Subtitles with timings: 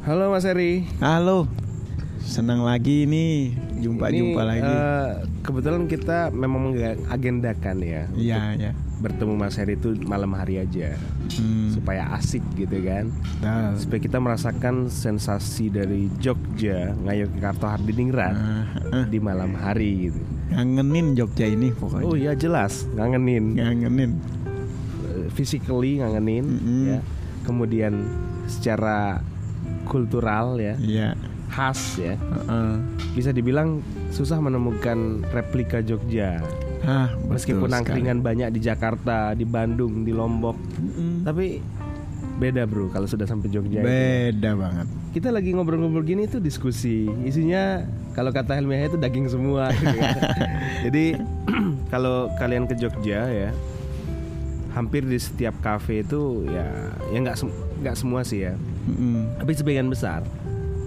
[0.00, 0.88] Halo Mas Eri.
[0.98, 1.44] Halo.
[2.20, 4.70] Senang lagi nih jumpa-jumpa Ini, lagi.
[4.70, 5.10] eh,
[5.42, 8.72] kebetulan kita memang mengagendakan ya Iya, ya.
[9.00, 10.94] bertemu Mas Eri itu malam hari aja
[11.32, 11.72] Hmm.
[11.72, 13.08] supaya asik gitu kan.
[13.40, 19.04] Nah, Supaya kita merasakan sensasi dari Jogja Ngayogyakarta Hardiningrat ah, ah.
[19.06, 20.20] di malam hari gitu.
[20.50, 22.04] ngangenin Jogja ini pokoknya.
[22.04, 24.10] Oh iya jelas ngangenin Ngangenin.
[25.08, 26.84] Eh, physically ngangenin Mm-mm.
[26.88, 27.00] ya.
[27.42, 28.06] Kemudian
[28.46, 29.24] secara
[29.90, 31.18] kultural ya, Iya.
[31.48, 32.14] khas ya.
[32.14, 32.72] Heeh.
[33.10, 34.96] Bisa dibilang susah menemukan
[35.28, 36.38] replika Jogja.
[36.80, 41.26] Ah, Meskipun angkringan banyak di Jakarta, di Bandung, di Lombok, Mm-mm.
[41.26, 41.58] tapi
[42.38, 43.78] beda bro kalau sudah sampai Jogja.
[43.78, 43.84] itu.
[43.84, 44.86] Beda banget.
[45.10, 49.68] Kita lagi ngobrol-ngobrol gini tuh diskusi, isinya kalau kata Helmiah itu daging semua.
[49.74, 50.22] gitu kan.
[50.86, 51.18] Jadi
[51.92, 53.50] kalau kalian ke Jogja ya,
[54.70, 56.64] hampir di setiap kafe itu ya,
[57.10, 58.54] ya nggak sem- nggak semua sih ya,
[58.90, 59.38] Mm-mm.
[59.38, 60.26] tapi sebagian besar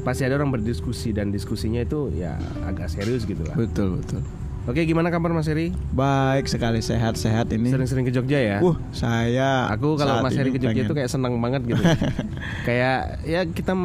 [0.03, 3.55] pasti ada orang berdiskusi dan diskusinya itu ya agak serius gitu lah.
[3.55, 4.19] Betul, betul.
[4.63, 5.71] Oke, gimana kabar Mas Heri?
[5.91, 7.67] Baik sekali sehat-sehat ini.
[7.67, 8.57] Sering-sering ke Jogja ya?
[8.59, 11.83] Uh, saya Aku kalau Mas Heri ke Jogja pengen- itu kayak senang banget gitu.
[12.67, 13.75] kayak ya kita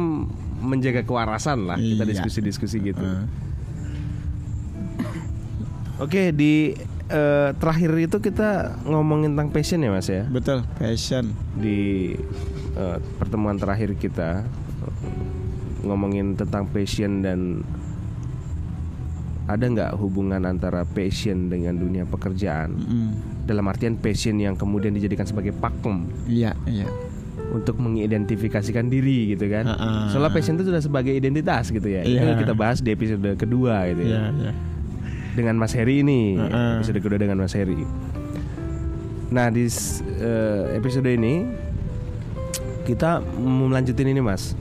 [0.59, 2.11] menjaga kewarasan lah, kita Iya.
[2.13, 2.99] diskusi-diskusi gitu.
[2.99, 3.23] Ah.
[5.99, 6.75] Oke, di
[7.09, 8.49] eh, terakhir itu kita
[8.85, 10.23] ngomongin tentang passion ya Mas ya.
[10.25, 11.33] Betul, passion.
[11.55, 12.13] Di
[12.73, 14.45] eh, pertemuan terakhir kita
[15.81, 17.63] ngomongin tentang passion dan
[19.49, 22.77] ada nggak hubungan antara passion dengan dunia pekerjaan?
[22.77, 23.07] Mm-mm.
[23.49, 26.85] Dalam artian passion yang kemudian dijadikan sebagai pakem Iya, iya.
[27.49, 29.65] untuk mengidentifikasikan diri gitu kan.
[29.65, 30.13] Ha-ha.
[30.13, 32.05] Soalnya passion itu sudah sebagai identitas gitu ya.
[32.05, 32.29] Itu Iya.
[32.29, 34.29] yang kita bahas di episode kedua gitu ya.
[34.29, 34.53] Iya, iya.
[35.39, 36.83] Dengan Mas Heri ini, Ha-ha.
[36.83, 37.87] episode kedua dengan Mas Heri.
[39.31, 39.71] Nah, di
[40.19, 41.47] eh, episode ini
[42.83, 44.51] kita melanjutin ini Mas.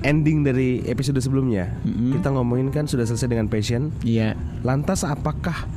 [0.00, 1.76] Ending dari episode sebelumnya.
[1.84, 2.16] Mm-mm.
[2.16, 3.92] Kita ngomongin kan sudah selesai dengan passion.
[4.00, 4.32] Iya.
[4.64, 5.68] Lantas apakah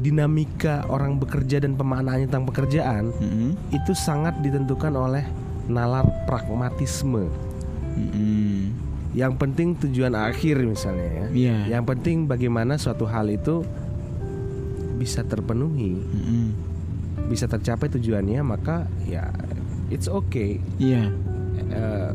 [0.00, 3.52] dinamika orang bekerja dan pemaknaannya tentang pekerjaan Mm-mm.
[3.68, 5.28] itu sangat ditentukan oleh
[5.68, 7.28] nalar pragmatisme.
[8.00, 8.49] Mm-mm.
[9.10, 11.26] Yang penting tujuan akhir misalnya ya.
[11.28, 11.56] Iya.
[11.72, 13.66] Yang penting bagaimana suatu hal itu
[14.96, 16.46] bisa terpenuhi, Mm-mm.
[17.26, 19.32] bisa tercapai tujuannya, maka ya
[19.88, 20.60] it's okay.
[20.76, 21.10] Iya,
[21.60, 22.12] Eh,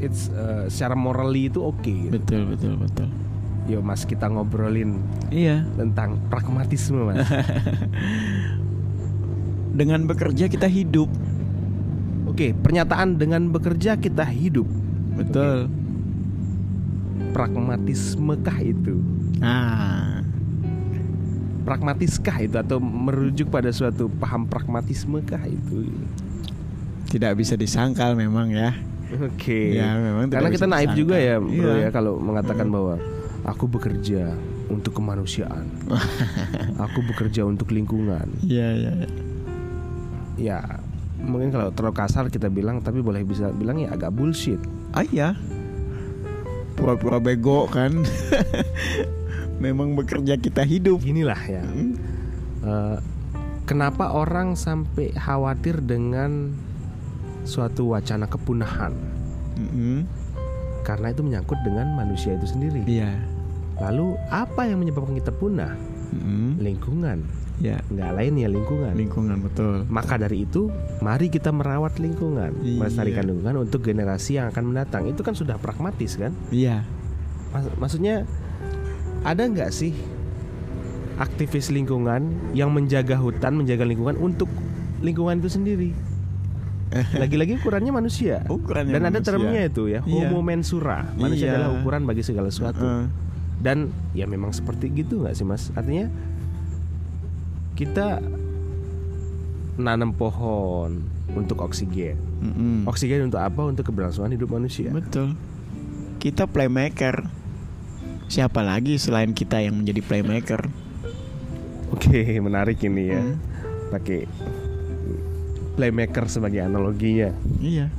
[0.00, 1.82] it's eh, secara morally itu oke.
[1.82, 2.12] gitu.
[2.12, 3.08] betul betul betul.
[3.64, 5.64] Yuk Mas kita ngobrolin Iya.
[5.74, 7.24] tentang pragmatisme Mas.
[9.74, 11.10] Dengan bekerja kita hidup.
[12.24, 14.66] Oke, pernyataan dengan bekerja kita hidup.
[15.14, 15.66] Betul.
[17.34, 18.94] Pragmatismekah itu?
[19.42, 20.22] Nah,
[21.64, 25.88] Pragmatiskah itu atau merujuk pada suatu paham pragmatismekah itu?
[27.04, 28.74] tidak bisa disangkal memang ya.
[29.22, 29.78] Oke.
[29.78, 30.98] Ya, memang Karena kita naif disangkal.
[30.98, 31.74] juga ya, Bro Iya.
[31.78, 32.98] ya kalau mengatakan bahwa
[33.46, 34.34] aku bekerja
[34.66, 35.62] untuk kemanusiaan.
[36.84, 38.26] aku bekerja untuk lingkungan.
[38.42, 38.92] Iya, iya.
[38.98, 39.08] iya.
[40.34, 40.58] Ya,
[41.22, 44.58] mungkin kalau terlalu kasar kita bilang tapi boleh bisa bilang ya agak bullshit.
[44.90, 45.38] Ah iya.
[46.74, 48.02] Pura-pura bego kan.
[49.62, 51.00] memang bekerja kita hidup.
[51.00, 51.64] Ginilah ya.
[51.64, 51.94] Hmm.
[52.64, 52.98] Eh,
[53.64, 56.52] kenapa orang sampai khawatir dengan
[57.44, 58.92] suatu wacana kepunahan?
[59.54, 60.08] Mm-mm.
[60.84, 62.84] Karena itu menyangkut dengan manusia itu sendiri.
[62.84, 63.12] Iya.
[63.80, 65.72] Lalu apa yang menyebabkan kita punah?
[66.10, 66.58] Mm-mm.
[66.58, 67.18] Lingkungan.
[67.56, 68.92] Ya, Nggak lain ya lingkungan.
[68.92, 69.86] lingkungan betul.
[69.86, 72.82] Maka dari itu, mari kita merawat lingkungan, Iya.
[72.82, 75.06] melestarikan lingkungan untuk generasi yang akan mendatang.
[75.06, 76.34] Itu kan sudah pragmatis kan?
[76.50, 76.82] Iya.
[77.50, 78.26] Mas- maksudnya
[79.22, 79.94] ada nggak sih
[81.14, 84.50] aktivis lingkungan yang menjaga hutan, menjaga lingkungan untuk
[84.98, 85.90] lingkungan itu sendiri?
[87.16, 88.42] Lagi-lagi ukurannya manusia.
[88.46, 89.26] Ukurannya Dan ada manusia.
[89.30, 90.26] termnya itu ya, Iya.
[90.26, 91.06] homo mensura.
[91.14, 91.54] Manusia Iya.
[91.56, 92.82] adalah ukuran bagi segala sesuatu.
[92.82, 93.04] Heeh.
[93.58, 95.70] Dan ya memang seperti gitu nggak sih mas?
[95.72, 96.10] Artinya
[97.74, 98.22] kita
[99.74, 101.02] nanam pohon
[101.34, 102.14] untuk oksigen.
[102.38, 102.86] Mm-mm.
[102.86, 103.66] Oksigen untuk apa?
[103.66, 104.94] Untuk keberlangsungan hidup manusia.
[104.94, 105.34] Betul.
[106.22, 107.26] Kita playmaker.
[108.24, 110.70] Siapa lagi selain kita yang menjadi playmaker?
[111.92, 113.20] Oke, menarik ini ya.
[113.20, 113.36] Hmm.
[113.92, 114.24] Pakai
[115.74, 117.34] playmaker sebagai analoginya.
[117.58, 117.90] Iya.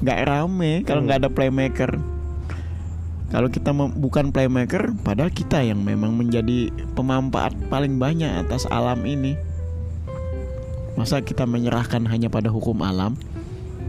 [0.00, 1.06] Nggak rame kalau Hmm.
[1.06, 1.90] nggak ada playmaker.
[3.30, 9.38] Kalau kita bukan playmaker, padahal kita yang memang menjadi pemanfaat paling banyak atas alam ini.
[10.98, 13.14] Masa kita menyerahkan hanya pada hukum alam,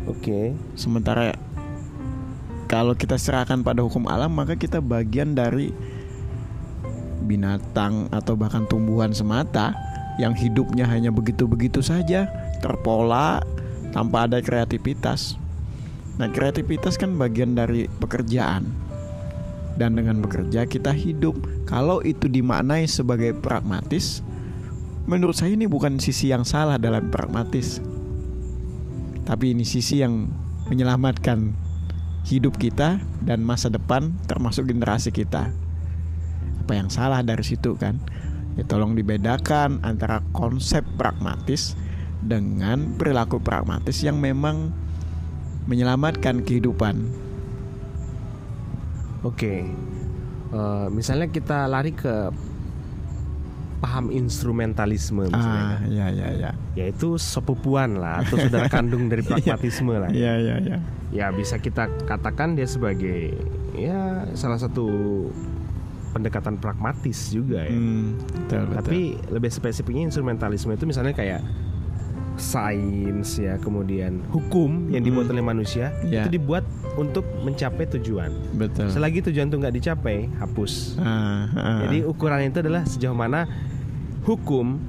[0.05, 0.53] Oke.
[0.77, 1.33] sementara
[2.69, 5.75] kalau kita serahkan pada hukum alam, maka kita bagian dari
[7.25, 9.75] binatang atau bahkan tumbuhan semata
[10.15, 13.43] yang hidupnya hanya begitu-begitu saja, terpola
[13.91, 15.35] tanpa ada kreativitas.
[16.15, 18.90] Nah, kreativitas kan bagian dari pekerjaan.
[19.79, 21.35] Dan dengan bekerja kita hidup.
[21.67, 24.19] Kalau itu dimaknai sebagai pragmatis,
[25.07, 27.79] menurut saya ini bukan sisi yang salah dalam pragmatis.
[29.25, 30.27] Tapi ini sisi yang
[30.67, 31.55] menyelamatkan
[32.27, 35.49] hidup kita dan masa depan termasuk generasi kita.
[36.61, 37.97] Apa yang salah dari situ kan?
[38.59, 41.73] Ya tolong dibedakan antara konsep pragmatis
[42.21, 44.69] dengan perilaku pragmatis yang memang
[45.65, 47.09] menyelamatkan kehidupan.
[49.21, 49.65] Oke,
[50.51, 52.27] Eh, misalnya kita lari ke
[53.79, 56.51] paham instrumentalisme misalnya, Ah, ya ya ya.
[56.75, 60.11] yaitu sepupuan lah atau saudara kandung dari pragmatisme lah.
[60.11, 60.77] Ya ya ya.
[61.09, 63.31] Ya bisa kita katakan dia sebagai
[63.73, 64.91] ya salah satu
[66.11, 67.71] pendekatan pragmatis juga ya.
[67.71, 68.75] Hmm, betul, betul.
[68.83, 68.99] Tapi
[69.31, 71.39] lebih spesifiknya instrumentalisme itu misalnya kayak
[72.41, 75.33] sains ya, kemudian hukum yang dibuat Mm.
[75.33, 76.25] oleh manusia Ya.
[76.25, 78.33] itu dibuat untuk mencapai tujuan.
[78.51, 78.89] betul.
[78.89, 80.97] Selagi tujuan itu nggak dicapai, hapus.
[80.97, 81.79] Ah, ah.
[81.81, 83.45] Jadi ukuran itu adalah sejauh mana
[84.21, 84.81] hukum,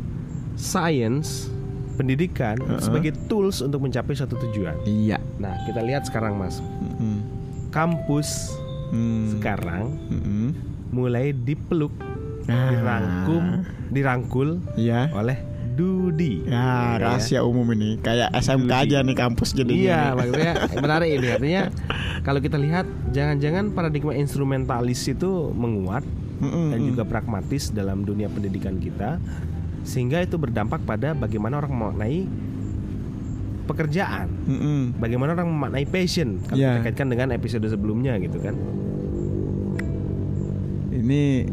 [0.55, 1.53] sains,
[1.93, 2.83] pendidikan itu Uh-uh.
[2.83, 4.75] sebagai tools untuk mencapai suatu tujuan.
[4.83, 5.21] iya.
[5.37, 7.21] Nah, kita lihat sekarang Mas, Mm-mm.
[7.69, 8.57] kampus
[8.89, 9.29] Hmm.
[9.31, 10.49] sekarang Mm-mm.
[10.91, 11.93] mulai dipeluk,
[12.45, 12.69] Ah.
[12.69, 13.45] dirangkum,
[13.89, 15.09] dirangkul Ya.
[15.13, 15.37] oleh
[15.73, 16.45] Dudi.
[16.45, 18.83] Ya, rahasia umum ini kayak SMK Dudi.
[18.85, 20.53] aja nih kampus jadi Iya, maksudnya
[20.85, 21.63] menarik ini artinya
[22.21, 26.05] kalau kita lihat jangan-jangan paradigma instrumentalis itu menguat
[26.43, 29.23] dan juga pragmatis dalam dunia pendidikan kita
[29.83, 32.27] sehingga itu berdampak pada bagaimana orang memaknai
[33.63, 34.27] pekerjaan,
[34.97, 36.77] bagaimana orang memaknai passion kalau Ya.
[36.77, 38.59] kita kaitkan dengan episode sebelumnya gitu kan.
[40.93, 41.47] Ini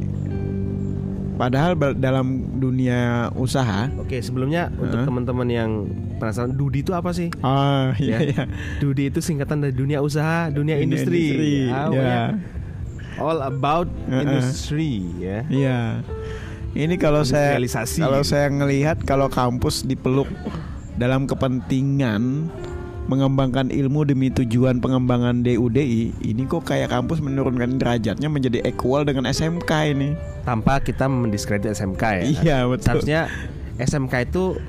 [1.39, 5.07] padahal dalam dunia usaha Oke, sebelumnya untuk Heeh.
[5.07, 5.71] teman-teman yang
[6.19, 7.31] penasaran Dudi itu apa sih?
[7.39, 8.19] Ah, iya Ya.
[8.21, 8.43] iya.
[8.77, 11.19] Dudi itu singkatan dari dunia usaha, dunia, Dunia industri.
[11.31, 11.83] industri, Ah, ya.
[11.87, 12.23] pokoknya
[13.17, 14.21] All about Heeh.
[14.21, 15.39] industry ya.
[15.47, 15.79] Iya.
[16.69, 17.55] Ini kalau saya
[17.97, 20.27] kalau saya ngelihat kalau kampus dipeluk
[20.95, 22.51] dalam kepentingan
[23.09, 29.25] mengembangkan ilmu demi tujuan pengembangan DUDI, ini kok kayak kampus menurunkan derajatnya menjadi equal dengan
[29.25, 30.13] SMK ini.
[30.45, 32.23] Tanpa kita mendiskredit SMK ya.
[32.23, 33.01] Iya, betul.
[33.01, 33.21] Seharusnya
[33.81, 34.61] SMK itu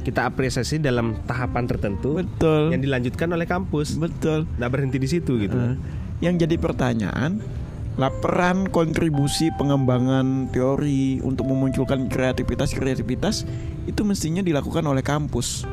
[0.00, 2.72] kita apresiasi dalam tahapan tertentu Betul.
[2.72, 4.00] yang dilanjutkan oleh kampus.
[4.00, 4.48] Betul.
[4.56, 5.52] Nggak berhenti di situ gitu.
[5.60, 5.76] Nah,
[6.24, 7.44] yang jadi pertanyaan,
[8.00, 13.44] lah peran kontribusi pengembangan teori untuk memunculkan kreativitas-kreativitas
[13.84, 15.68] itu mestinya dilakukan oleh kampus.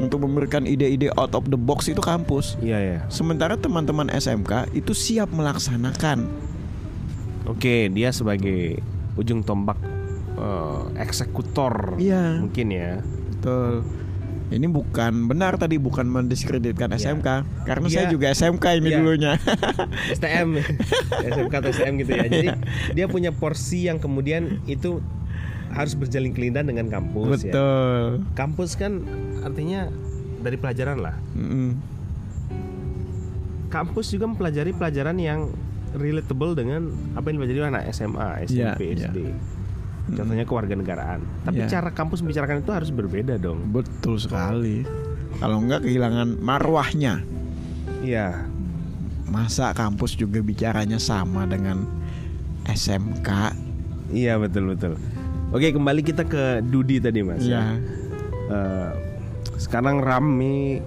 [0.00, 2.56] Untuk memberikan ide-ide out of the box itu kampus.
[2.58, 2.98] Iya ya.
[3.06, 6.24] Sementara teman-teman SMK itu siap melaksanakan.
[7.44, 8.80] Oke, dia sebagai
[9.14, 9.76] ujung tombak
[10.32, 12.40] eh, eksekutor Iya.
[12.40, 13.04] mungkin ya.
[13.30, 13.84] Betul.
[14.50, 17.12] Ini bukan benar tadi bukan mendiskreditkan Iya.
[17.14, 17.28] SMK
[17.62, 18.96] karena Dia- saya juga SMK ini Iya.
[18.98, 19.32] dulunya.
[20.10, 20.48] STM
[21.22, 22.48] SMK atau STM gitu ya jadi
[22.90, 24.98] dia punya porsi yang kemudian itu
[25.70, 28.26] harus berjalin kelindan dengan kampus ya Betul.
[28.34, 29.06] kampus kan
[29.40, 29.86] artinya
[30.40, 31.78] dari pelajaran lah Mm-mm.
[33.68, 35.40] kampus juga mempelajari pelajaran yang
[35.92, 39.06] relatable dengan apa yang dipelajari anak SMA SMP iya.
[39.06, 39.18] SD
[40.10, 41.70] contohnya kewarganegaraan tapi Iya.
[41.70, 44.82] cara kampus membicarakan itu harus berbeda dong Betul sekali.
[45.38, 47.22] Kalau enggak kehilangan marwahnya.
[48.02, 48.50] iya
[49.30, 51.86] Masa kampus juga bicaranya sama dengan
[52.66, 53.54] SMK?
[54.10, 54.98] iya betul betul
[55.50, 57.76] oke kembali kita ke Dudi tadi mas Iya.
[58.50, 58.90] Eh,
[59.56, 60.80] sekarang rame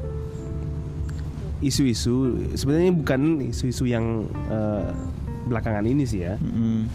[1.60, 2.16] isu-isu
[2.54, 4.88] sebenarnya bukan isu-isu yang eh,
[5.44, 6.88] belakangan ini sih ya Mm-mm.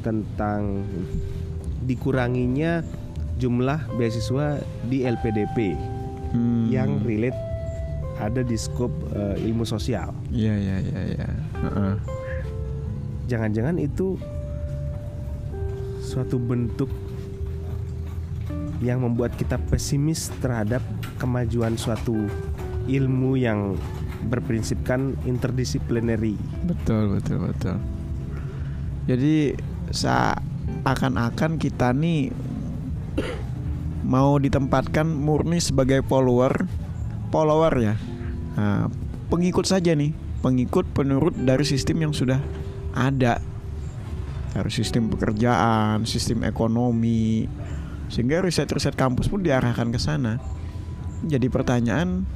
[0.00, 0.84] tentang
[1.82, 2.80] dikuranginya
[3.36, 5.76] jumlah beasiswa di LPDP
[6.26, 6.66] Hmm.
[6.68, 7.38] yang relate
[8.18, 10.10] ada di skop eh, ilmu sosial.
[10.28, 11.28] Iya iya iya iya.
[11.54, 11.94] Heeh.
[13.26, 14.18] Jangan-jangan itu
[16.02, 16.90] suatu bentuk
[18.84, 20.84] yang membuat kita pesimis terhadap
[21.16, 22.28] kemajuan suatu
[22.86, 23.74] ilmu yang
[24.28, 26.36] berprinsipkan interdisciplinary.
[26.66, 27.76] Betul betul betul.
[29.06, 29.54] Jadi
[29.90, 32.34] seakan-akan kita nih
[34.06, 36.66] mau ditempatkan murni sebagai follower,
[37.30, 37.94] follower ya,
[38.56, 38.88] Nah,
[39.28, 42.40] pengikut saja nih, pengikut penurut dari sistem yang sudah
[42.96, 43.36] ada,
[44.56, 47.44] dari sistem pekerjaan, sistem ekonomi,
[48.08, 50.38] sehingga riset-riset kampus pun diarahkan ke sana.
[51.26, 52.28] Jadi pertanyaan,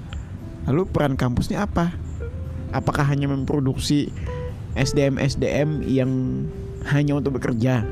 [0.66, 1.94] lalu peran kampus ini apa?
[2.70, 4.10] Apakah hanya memproduksi
[4.78, 6.10] SDM-SDM yang
[6.88, 7.82] hanya untuk bekerja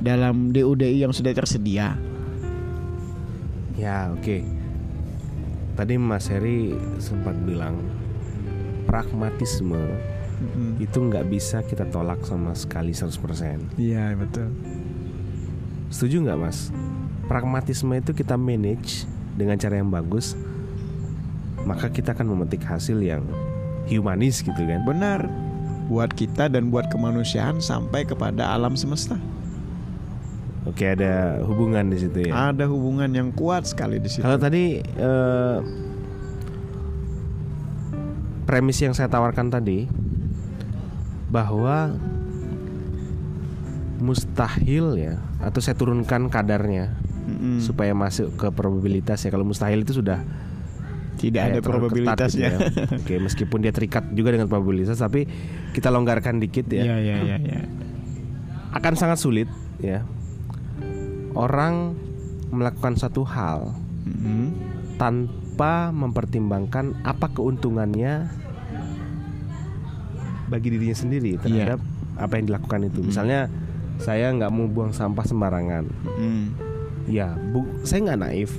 [0.00, 1.96] dalam DUDI yang sudah tersedia?
[3.76, 4.44] Ya, oke.
[5.74, 6.70] Tadi Mas Heri
[7.02, 7.82] sempat bilang
[8.86, 9.80] pragmatisme
[10.38, 10.78] Mm-mm.
[10.78, 14.54] itu nggak bisa kita tolak sama sekali 100% Iya betul.
[15.94, 16.74] Setuju nggak mas?
[17.30, 19.06] Pragmatisme itu kita manage
[19.38, 20.34] dengan cara yang bagus
[21.62, 23.22] Maka kita akan memetik hasil yang
[23.86, 25.30] humanis gitu kan Benar.
[25.86, 29.14] Buat kita dan buat kemanusiaan sampai kepada alam semesta.
[30.66, 34.26] Oke ada hubungan di situ ya Ada hubungan yang kuat sekali di situ.
[34.26, 35.58] Kalau tadi eh,
[38.48, 39.86] premis yang saya tawarkan tadi
[41.30, 41.94] bahwa
[44.04, 46.92] mustahil ya atau saya turunkan kadarnya
[47.24, 47.56] Mm-mm.
[47.64, 50.20] supaya masuk ke probabilitas ya kalau mustahil itu sudah
[51.14, 52.52] Tidak ada probabilitasnya.
[52.52, 52.84] gitu ya.
[53.00, 55.24] Oke meskipun dia terikat juga dengan probabilitas tapi
[55.72, 57.36] kita longgarkan dikit ya Iya iya iya.
[57.40, 57.60] iya.
[58.76, 59.48] akan sangat sulit
[59.80, 60.04] ya
[61.32, 61.96] orang
[62.52, 63.72] melakukan satu hal
[64.04, 64.52] Mm-mm.
[65.00, 68.28] tanpa mempertimbangkan apa keuntungannya
[70.44, 71.80] bagi dirinya sendiri terhadap
[72.14, 73.00] apa yang dilakukan itu.
[73.00, 73.06] Mm.
[73.10, 73.40] Misalnya
[73.96, 75.84] saya nggak mau buang sampah sembarangan,
[76.16, 76.44] Mm.
[77.06, 78.50] ya bu, saya nggak naif.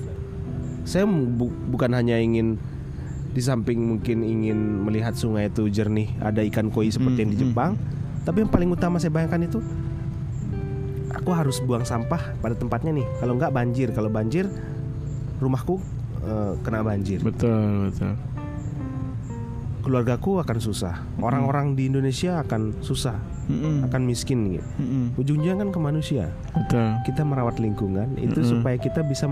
[0.83, 2.55] Saya bu- bukan hanya ingin
[3.29, 7.41] di samping mungkin ingin melihat sungai itu jernih, ada ikan koi seperti yang di Mm,
[7.41, 7.71] mm, Jepang,
[8.23, 9.59] tapi yang paling utama saya bayangkan itu
[11.11, 13.07] aku harus buang sampah pada tempatnya nih.
[13.17, 14.47] Kalau nggak banjir, kalau banjir
[15.37, 15.81] rumahku
[16.21, 17.19] eh, kena banjir.
[17.21, 18.13] Betul betul.
[19.81, 23.13] keluargaku akan susah, orang-orang di Indonesia akan susah,
[23.45, 23.85] Mm-mm.
[23.85, 24.67] akan miskin gitu.
[24.77, 25.05] Mm-mm.
[25.15, 26.33] Ujungnya kan ke manusia.
[26.51, 26.97] Betul.
[27.03, 28.51] Kita merawat lingkungan itu Mm-mm.
[28.51, 29.29] supaya kita bisa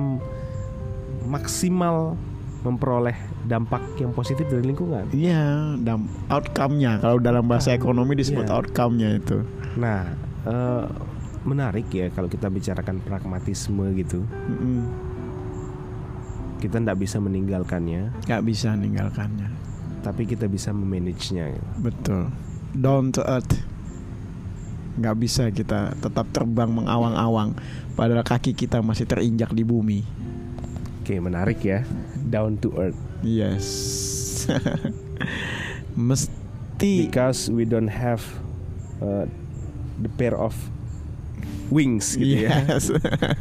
[1.23, 2.13] maksimal
[2.61, 5.11] memperoleh dampak yang positif dari lingkungan.
[5.11, 8.55] Iya, dam outcome-nya kalau dalam bahasa ekonomi disebut Iya.
[8.55, 9.43] outcome-nya itu.
[9.75, 10.07] Nah,
[10.43, 10.85] eh,
[11.43, 14.23] menarik ya kalau kita bicarakan pragmatisme gitu.
[14.23, 14.87] Mm-mm.
[16.57, 19.51] Kita tidak bisa meninggalkannya, Gak bisa ninggalkannya.
[19.99, 21.51] tapi kita bisa memanagenya.
[21.51, 21.67] gitu.
[21.81, 22.23] Betul.
[22.73, 23.59] Down to earth.
[24.93, 27.57] Gak bisa kita tetap terbang mengawang-awang
[27.93, 30.05] padahal kaki kita masih terinjak di bumi.
[31.01, 31.81] Oke, menarik ya.
[32.29, 32.99] Down to earth.
[33.25, 33.65] Yes.
[35.97, 38.21] Mesti because we don't have
[38.99, 39.25] uh,
[39.97, 40.53] the pair of
[41.69, 42.91] wings gitu ya Yes.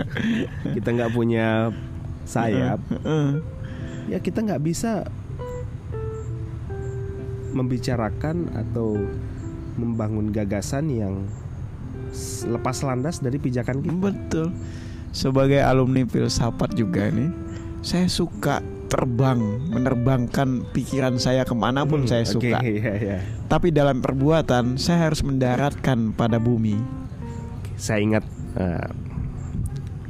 [0.76, 1.72] kita nggak punya
[2.24, 3.28] sayap Heeh.
[4.08, 5.04] ya kita nggak bisa
[7.52, 8.96] membicarakan atau
[9.74, 11.14] membangun gagasan yang
[12.44, 14.48] lepas landas dari pijakan kita Betul.
[15.10, 17.28] Sebagai alumni filsafat juga nih,
[17.80, 22.60] saya suka terbang, menerbangkan pikiran saya ke mana pun Hmm, saya suka.
[22.64, 23.18] iya, iya.
[23.46, 26.76] Tapi dalam perbuatan saya harus mendaratkan pada bumi.
[27.74, 28.24] saya ingat
[28.54, 28.88] uh,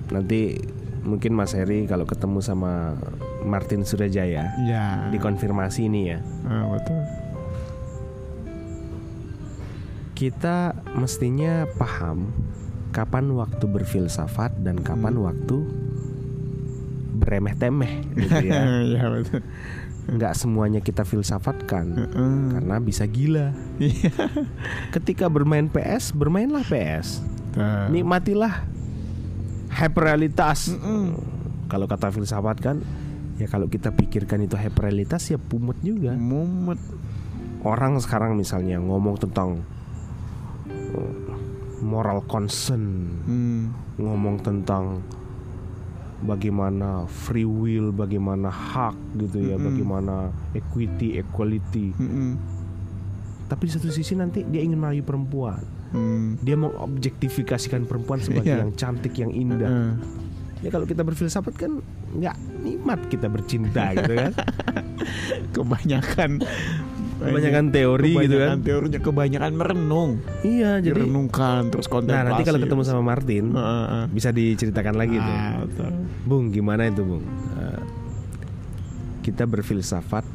[0.09, 0.61] nanti
[1.02, 2.95] mungkin Mas Heri kalau ketemu sama
[3.42, 5.09] Martin Surajaya Ya.
[5.09, 7.01] dikonfirmasi ini ya Ah, betul.
[10.23, 12.31] Kita mestinya paham
[12.95, 15.26] kapan waktu berfilsafat dan kapan Hmm.
[15.26, 15.57] waktu
[17.19, 18.62] beremeh-temeh gitu ya.
[18.95, 19.43] ya betul.
[20.07, 22.38] Nggak semuanya kita filsafatkan Heeh.
[22.55, 23.50] karena bisa gila.
[23.83, 24.14] Iya.
[24.95, 27.19] Ketika bermain PS, bermainlah PS.
[27.59, 27.91] Nah.
[27.91, 28.62] Nikmatilah
[29.75, 30.71] hyperrealitas.
[30.71, 31.19] Mm-mm.
[31.67, 32.79] Kalau kata filsafat kan
[33.43, 36.14] ya kalau kita pikirkan itu hyperrealitas ya pumut juga.
[36.14, 36.79] Mumet.
[37.67, 39.82] Orang sekarang misalnya ngomong tentang uh,
[41.81, 43.63] moral concern Hmm.
[43.97, 45.03] ngomong tentang
[46.23, 49.67] bagaimana free will, bagaimana hak gitu ya, Mm-mm.
[49.67, 50.15] bagaimana
[50.53, 51.91] equity, equality.
[51.93, 52.39] Mm-mm.
[53.47, 55.61] Tapi di satu sisi nanti dia ingin merayu perempuan.
[55.91, 56.39] Hmm.
[56.39, 58.63] Dia mengobjektifikasikan perempuan sebagai Iya.
[58.63, 59.67] yang cantik, yang indah.
[59.67, 59.93] Heeh.
[60.63, 61.83] Ya kalau kita berfilsafat kan
[62.15, 64.33] nggak nikmat kita bercinta gitu kan.
[65.55, 66.39] Kebanyakan
[67.29, 68.59] Kebanyakan teori gitu kebanyakan kan.
[68.67, 70.11] Teorinya kebanyakan merenung.
[70.43, 72.19] Iya, jadi Direnungkan terus kontemplasi.
[72.19, 74.05] Nah, nanti kalau ketemu sama Martin Heeh, heeh.
[74.11, 75.37] bisa diceritakan lagi tuh.
[75.37, 75.91] Ah, betul.
[76.23, 77.25] Bung, gimana itu, Bung?
[77.59, 77.83] Eh,
[79.23, 80.26] kita berfilsafat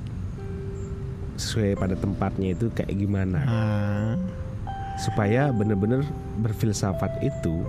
[1.38, 3.39] sesuai pada tempatnya itu kayak gimana?
[3.44, 4.13] Ah,
[4.98, 6.01] Supaya benar-benar
[6.41, 7.62] berfilsafat itu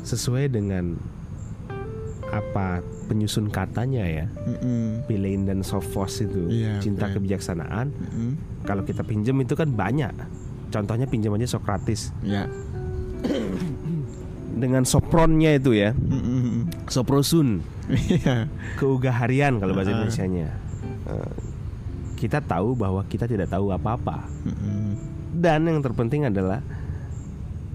[0.00, 0.94] sesuai dengan
[2.30, 4.26] apa penyusun katanya ya.
[5.04, 7.18] Pilein dan Sophos itu Iya, cinta oke.
[7.18, 7.90] kebijaksanaan.
[7.90, 8.30] mm-mm.
[8.62, 10.14] Kalau kita pinjam itu kan banyak.
[10.70, 12.46] Contohnya pinjam aja Sokrates Ya.
[14.52, 16.68] dengan sopronnya itu ya, Mm-mm.
[16.86, 17.62] soprosun.
[17.90, 18.46] Iya.
[18.76, 19.94] keugaharian kalau bahasa Ah.
[19.96, 20.48] Indonesianya.
[21.06, 21.34] Eh,
[22.14, 24.28] kita tahu bahwa kita tidak tahu apa-apa.
[24.44, 24.94] Mm-mm.
[25.32, 26.62] Dan yang terpenting adalah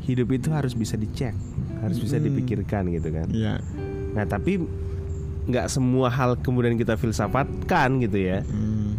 [0.01, 1.33] hidup itu harus bisa dicek,
[1.79, 3.27] harus bisa dipikirkan gitu kan.
[3.27, 3.59] Iya.
[4.15, 4.63] Nah, tapi
[5.45, 8.41] nggak semua hal kemudian kita filsafatkan gitu ya.
[8.45, 8.97] Mm.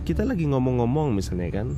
[0.00, 1.68] kita lagi ngomong-ngomong misalnya kan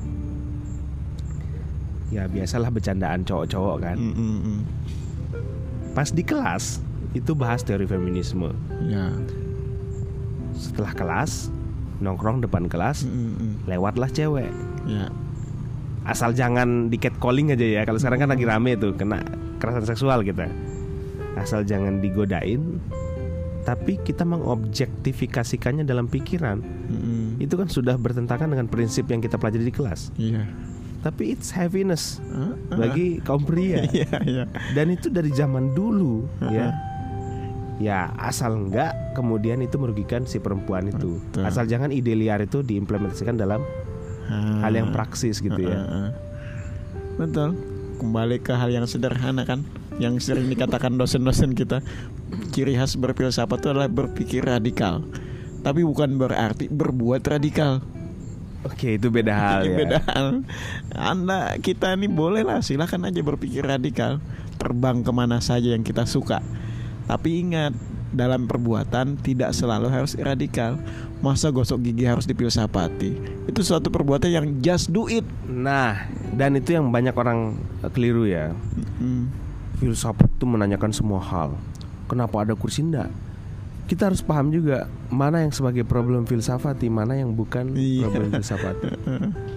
[2.08, 4.60] ya biasalah bercandaan cowok-cowok kan Mm, mm, mm.
[5.92, 6.80] pas di kelas
[7.12, 9.12] itu bahas teori feminisme Ya.
[10.54, 11.48] setelah kelas
[11.98, 13.66] nongkrong depan kelas mm.
[13.66, 14.48] lewatlah cewek
[14.84, 15.08] Ya.
[16.02, 19.20] asal jangan di catcalling aja ya kalau sekarang kan lagi rame tuh kena
[19.56, 20.48] kekerasan seksual kita
[21.34, 22.78] asal jangan digodain
[23.62, 27.28] tapi kita mengobjektifikasikannya dalam pikiran Mm, mm.
[27.40, 30.44] itu kan sudah bertentangan dengan prinsip yang kita pelajari di kelas Iya.
[31.00, 32.76] tapi it's heaviness Ah, ah.
[32.76, 34.44] bagi kaum pria Iya, iya.
[34.72, 36.74] dan itu dari zaman dulu ya
[37.78, 41.42] ya asal enggak kemudian itu merugikan si perempuan itu Betul.
[41.42, 43.64] asal jangan ide liar itu diimplementasikan dalam
[44.60, 46.12] hal yang praksis gitu ya.
[47.14, 47.52] Betul.
[47.98, 49.66] Kembali ke hal yang sederhana kan,
[50.00, 51.84] yang sering dikatakan dosen-dosen kita,
[52.54, 55.04] ciri khas berfilsafat itu adalah berpikir radikal.
[55.62, 57.82] Tapi bukan berarti berbuat radikal.
[58.62, 60.46] oke itu beda hal ya Beda hal.
[60.94, 64.22] Anda kita ini boleh lah, silahkan aja berpikir radikal,
[64.58, 66.38] terbang ke mana saja yang kita suka.
[67.10, 67.74] Tapi ingat,
[68.12, 70.76] dalam perbuatan tidak selalu harus radikal.
[71.24, 73.14] Masa gosok gigi harus dipilsafati?
[73.48, 75.24] Itu suatu perbuatan yang just do it.
[75.48, 76.06] Nah,
[76.36, 77.56] dan itu yang banyak orang
[77.94, 78.52] keliru ya.
[79.00, 79.30] Hmm.
[79.82, 81.58] Filsafat itu menanyakan semua hal.
[82.06, 83.10] Kenapa ada kursi enggak?
[83.82, 88.06] Kita harus paham juga mana yang sebagai problem filsafati, mana yang bukan Iya.
[88.06, 88.88] problem filsafati.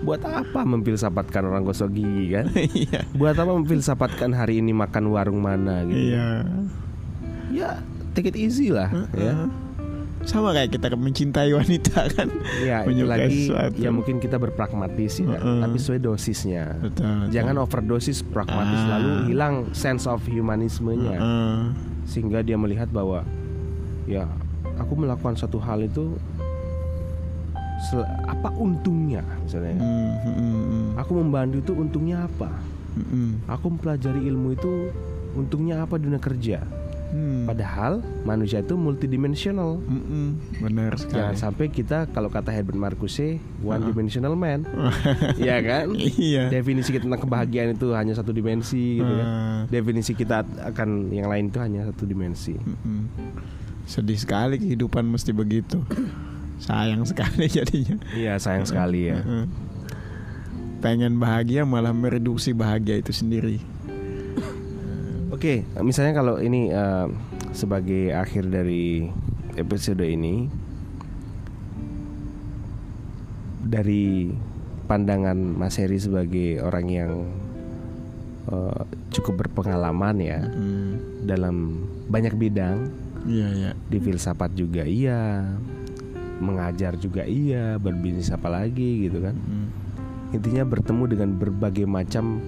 [0.02, 2.50] Buat apa memfilsafatkan orang gosok gigi kan?
[2.74, 3.06] Iya.
[3.14, 6.10] Buat apa memfilsafatkan hari ini makan warung mana gitu?
[6.10, 6.42] Iya.
[7.54, 7.70] Ya,
[8.12, 9.46] take it easy lah ya.
[10.26, 12.28] Sama kayak kita mencintai wanita kan.
[12.60, 13.78] Ya, Menyukai lagi sesuatu.
[13.78, 15.60] ya mungkin kita berpragmatis ya, Heeh.
[15.62, 16.76] tapi sesuai dosisnya.
[16.78, 17.30] Betul.
[17.30, 18.98] Jangan overdosis pragmatis Ah.
[18.98, 21.58] lalu hilang sense of humanismenya Heeh.
[22.04, 23.22] sehingga dia melihat bahwa
[24.04, 24.26] ya
[24.76, 26.18] aku melakukan satu hal itu
[28.26, 32.50] apa untungnya misalnya Hmm, hmm, aku membantu itu untungnya apa
[32.98, 33.32] hmm, hmm.
[33.46, 34.90] aku mempelajari ilmu itu
[35.34, 36.66] untungnya apa di dunia kerja
[37.16, 37.48] Hmm.
[37.48, 40.30] padahal manusia itu multidimensional Hmm, hmm.
[40.60, 41.40] Benar jangan sekali.
[41.40, 44.68] sampai kita kalau kata Herbert Marcuse one dimensional man
[45.40, 46.52] ya kan Iya.
[46.52, 49.62] definisi kita tentang kebahagiaan itu hanya satu dimensi gitu kan Ah.
[49.66, 53.04] definisi kita akan yang lain itu hanya satu dimensi hmm.
[53.86, 55.78] Sedih sekali kehidupan mesti begitu.
[56.58, 58.02] Sayang sekali jadinya.
[58.12, 59.22] iya sayang sekali ya.
[60.82, 63.62] Pengen bahagia malah mereduksi bahagia itu sendiri.
[65.46, 67.06] Oke, misalnya kalau ini eh,
[67.54, 69.06] sebagai akhir dari
[69.54, 70.50] episode ini
[73.62, 74.34] dari
[74.90, 77.12] pandangan Mas Heri sebagai orang yang
[78.50, 78.82] eh,
[79.14, 80.98] cukup berpengalaman ya Hmm.
[81.30, 81.78] dalam
[82.10, 82.90] banyak bidang
[83.30, 83.72] Iya, iya.
[83.86, 85.46] di filsafat juga iya,
[86.42, 89.38] mengajar juga iya, berbisnis apa lagi gitu kan.
[89.38, 89.70] Hmm.
[90.34, 92.42] Intinya bertemu dengan berbagai macam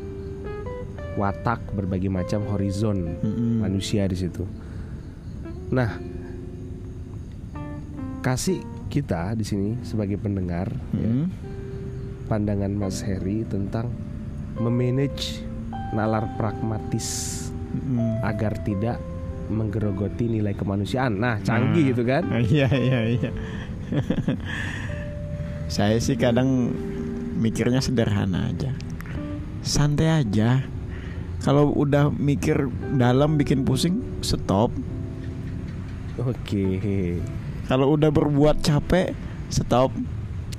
[1.17, 3.65] watak, berbagai macam horizon Hmm.
[3.65, 4.45] manusia di situ.
[5.67, 5.97] Nah,
[8.21, 11.27] kasih kita di sini sebagai pendengar ya, Hmm.
[12.29, 13.91] pandangan Mas Heri tentang
[14.55, 15.43] memanage
[15.91, 18.21] nalar pragmatis Hmm.
[18.23, 19.01] agar tidak
[19.47, 21.17] menggerogoti nilai kemanusiaan.
[21.17, 21.89] Nah, canggih Nah.
[21.95, 22.23] gitu kan?
[22.51, 23.31] Iya iya iya.
[25.67, 26.71] Saya sih kadang
[27.37, 28.71] mikirnya sederhana aja.
[29.63, 30.63] Santai aja.
[31.47, 32.67] Kalau udah mikir
[32.99, 34.67] dalam bikin pusing, stop.
[36.19, 36.75] Oke.
[37.71, 39.15] Kalau udah berbuat capek,
[39.47, 39.95] stop.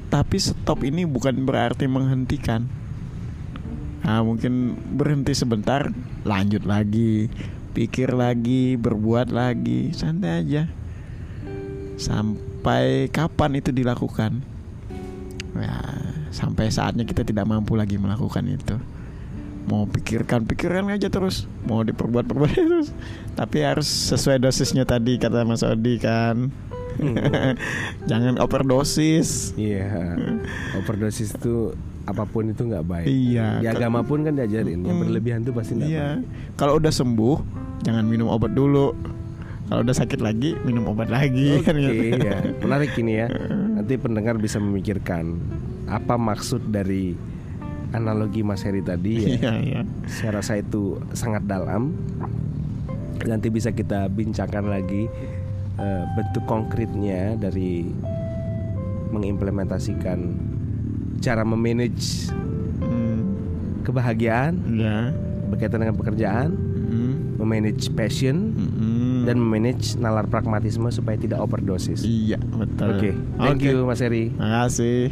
[0.08, 2.64] Tapi stop ini bukan berarti menghentikan.
[4.00, 5.92] Nah, mungkin berhenti sebentar,
[6.24, 7.28] lanjut lagi,
[7.76, 10.72] pikir lagi, berbuat lagi, santai aja.
[12.00, 14.40] Sampai kapan itu dilakukan?
[15.52, 15.76] Ya,
[16.32, 18.80] sampai saatnya kita tidak mampu lagi melakukan itu.
[19.68, 21.44] Mau pikirkan, pikirkan aja terus.
[21.62, 22.88] Mau diperbuat, perbuat terus.
[23.34, 26.48] Tapi harus sesuai dosisnya tadi kata Mas Odi kan.
[28.10, 29.52] Jangan overdosis.
[29.54, 30.16] Iya.
[30.74, 33.06] Overdosis itu apa pun itu nggak baik.
[33.06, 33.60] Iya.
[33.60, 35.04] Di agama pun kan diajarin yang Hmm.
[35.04, 36.08] berlebihan itu pasti nggak Iya.
[36.16, 36.24] baik.
[36.56, 37.36] Kalau udah sembuh,
[37.84, 38.96] jangan minum obat dulu.
[39.68, 42.16] Kalau udah sakit lagi, minum obat lagi Oke, kan gitu.
[42.18, 42.40] ya.
[42.64, 43.28] Menarik ini ya.
[43.76, 45.36] Nanti pendengar bisa memikirkan
[45.84, 47.12] apa maksud dari
[47.90, 49.28] analogi Mas Heri tadi ya.
[49.34, 49.80] Iya, iya.
[50.06, 51.96] Saya rasa itu sangat dalam.
[53.20, 55.10] Nanti bisa kita bincangkan lagi
[55.74, 57.86] eh, bentuk konkretnya dari
[59.08, 60.18] mengimplementasikan
[61.18, 62.30] cara memanage
[62.78, 63.20] Hmm,
[63.82, 65.10] kebahagiaan ya.
[65.48, 66.54] berkaitan dengan pekerjaan,
[66.88, 69.26] Hmm, memanage passion hmm.
[69.26, 72.00] dan memanage nalar pragmatisme supaya tidak overdosis.
[72.00, 72.94] iya, betul.
[72.94, 73.66] Oke, thank Oke.
[73.66, 74.30] you Mas Heri.
[74.32, 75.10] Makasih.